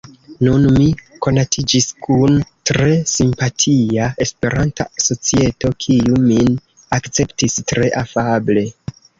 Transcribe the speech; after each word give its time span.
Nun 0.45 0.63
mi 0.75 0.85
konatiĝis 1.25 1.85
kun 2.07 2.39
tre 2.69 2.95
simpatia 3.13 4.07
esperanta 4.27 4.89
societo, 5.09 5.73
kiu 5.87 6.19
min 6.31 6.59
akceptis 7.01 7.61
tre 7.75 7.95
afable. 8.05 8.67